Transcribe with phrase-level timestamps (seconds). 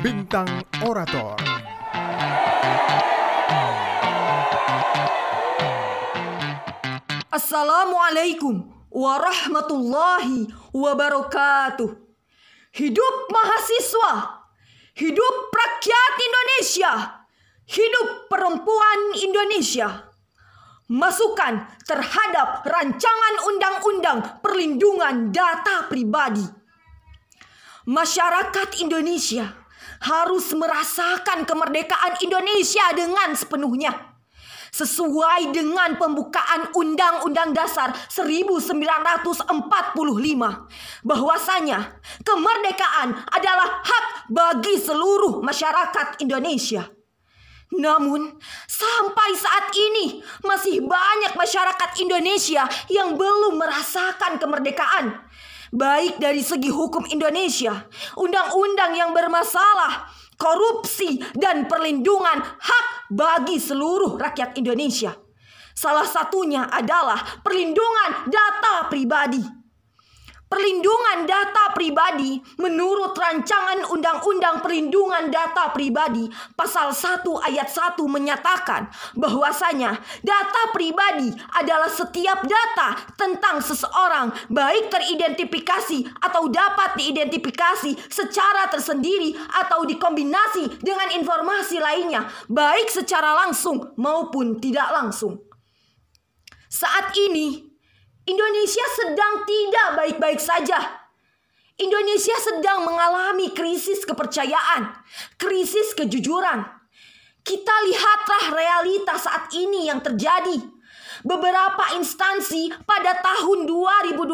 [0.00, 0.48] Bintang
[0.80, 1.36] Orator
[7.28, 11.92] Assalamualaikum warahmatullahi wabarakatuh.
[12.80, 14.40] Hidup mahasiswa,
[14.96, 16.92] hidup rakyat Indonesia,
[17.68, 20.08] hidup perempuan Indonesia.
[20.88, 26.48] Masukan terhadap rancangan undang-undang perlindungan data pribadi.
[27.84, 29.59] Masyarakat Indonesia
[30.00, 34.10] harus merasakan kemerdekaan Indonesia dengan sepenuhnya
[34.70, 39.50] sesuai dengan pembukaan Undang-Undang Dasar 1945
[41.02, 41.78] bahwasanya
[42.22, 46.86] kemerdekaan adalah hak bagi seluruh masyarakat Indonesia.
[47.70, 48.34] Namun,
[48.66, 55.22] sampai saat ini masih banyak masyarakat Indonesia yang belum merasakan kemerdekaan.
[55.70, 57.86] Baik dari segi hukum Indonesia,
[58.18, 65.14] undang-undang yang bermasalah, korupsi, dan perlindungan hak bagi seluruh rakyat Indonesia.
[65.70, 69.38] Salah satunya adalah perlindungan data pribadi.
[70.50, 78.86] Perlindungan data pribadi menurut rancangan Undang-Undang Perlindungan Data Pribadi pasal 1 ayat 1 menyatakan
[79.18, 89.34] bahwasanya data pribadi adalah setiap data tentang seseorang baik teridentifikasi atau dapat diidentifikasi secara tersendiri
[89.66, 95.42] atau dikombinasi dengan informasi lainnya baik secara langsung maupun tidak langsung.
[96.70, 97.66] Saat ini
[98.30, 100.99] Indonesia sedang tidak baik-baik saja.
[101.80, 104.92] Indonesia sedang mengalami krisis kepercayaan,
[105.40, 106.68] krisis kejujuran.
[107.40, 110.60] Kita lihatlah realita saat ini yang terjadi.
[111.24, 114.28] Beberapa instansi pada tahun 2020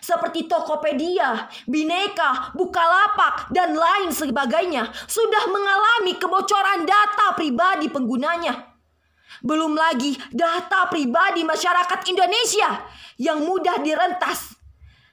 [0.00, 8.72] seperti Tokopedia, Bineka, Bukalapak, dan lain sebagainya sudah mengalami kebocoran data pribadi penggunanya.
[9.40, 12.80] Belum lagi data pribadi masyarakat Indonesia
[13.16, 14.61] yang mudah direntas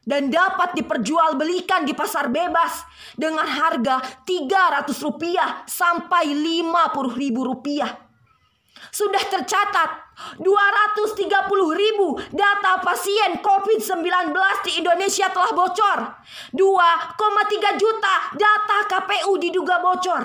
[0.09, 2.81] dan dapat diperjualbelikan di pasar bebas
[3.13, 7.93] dengan harga 300 rupiah sampai 50 ribu rupiah.
[8.89, 10.09] Sudah tercatat
[10.41, 11.21] 230
[11.77, 14.33] ribu data pasien COVID-19
[14.65, 15.99] di Indonesia telah bocor.
[16.57, 20.23] 2,3 juta data KPU diduga bocor.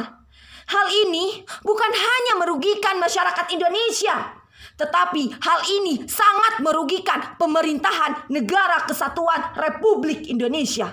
[0.65, 4.33] Hal ini bukan hanya merugikan masyarakat Indonesia,
[4.75, 10.91] tetapi hal ini sangat merugikan pemerintahan negara kesatuan Republik Indonesia.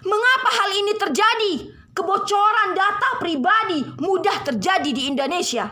[0.00, 1.52] Mengapa hal ini terjadi?
[1.90, 5.68] Kebocoran data pribadi mudah terjadi di Indonesia.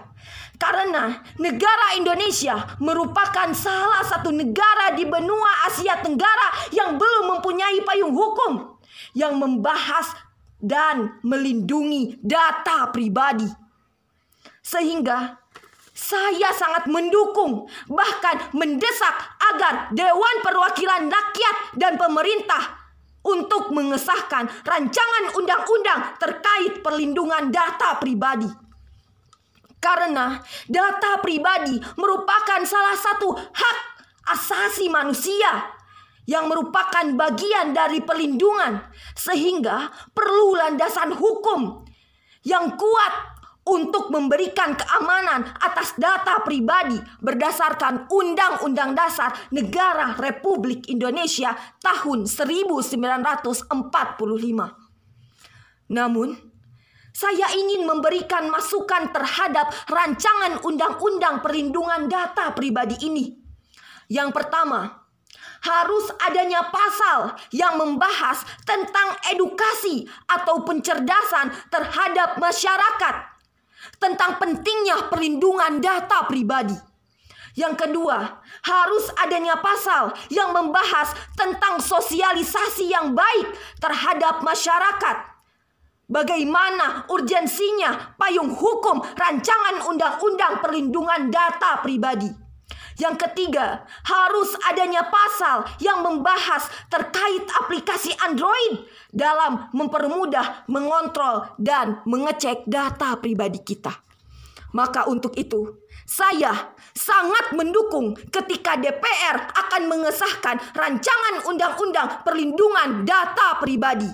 [0.59, 8.11] Karena negara Indonesia merupakan salah satu negara di benua Asia Tenggara yang belum mempunyai payung
[8.11, 8.83] hukum
[9.15, 10.11] yang membahas
[10.59, 13.47] dan melindungi data pribadi.
[14.59, 15.39] Sehingga
[15.99, 19.19] saya sangat mendukung bahkan mendesak
[19.51, 22.79] agar Dewan Perwakilan Rakyat dan pemerintah
[23.27, 28.47] untuk mengesahkan rancangan undang-undang terkait perlindungan data pribadi.
[29.83, 30.39] Karena
[30.71, 33.79] data pribadi merupakan salah satu hak
[34.39, 35.67] asasi manusia
[36.31, 38.87] yang merupakan bagian dari perlindungan
[39.19, 41.83] sehingga perlu landasan hukum
[42.47, 43.38] yang kuat
[43.69, 51.53] untuk memberikan keamanan atas data pribadi berdasarkan Undang-Undang Dasar Negara Republik Indonesia
[51.85, 53.69] tahun 1945.
[55.93, 56.29] Namun,
[57.13, 63.37] saya ingin memberikan masukan terhadap rancangan Undang-Undang Perlindungan Data Pribadi ini.
[64.09, 65.05] Yang pertama,
[65.59, 73.38] harus adanya pasal yang membahas tentang edukasi atau pencerdasan terhadap masyarakat
[73.99, 76.75] tentang pentingnya perlindungan data pribadi.
[77.59, 83.51] Yang kedua, harus adanya pasal yang membahas tentang sosialisasi yang baik
[83.83, 85.17] terhadap masyarakat.
[86.09, 92.48] Bagaimana urgensinya payung hukum rancangan undang-undang perlindungan data pribadi.
[92.99, 102.67] Yang ketiga, harus adanya pasal yang membahas terkait aplikasi Android dalam mempermudah mengontrol dan mengecek
[102.67, 103.95] data pribadi kita.
[104.75, 114.11] Maka untuk itu, saya sangat mendukung ketika DPR akan mengesahkan rancangan undang-undang perlindungan data pribadi.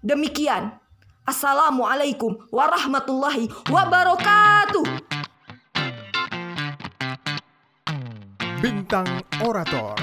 [0.00, 0.78] Demikian.
[1.26, 4.99] Assalamualaikum warahmatullahi wabarakatuh.
[8.60, 9.08] Bintang
[9.40, 9.96] Orator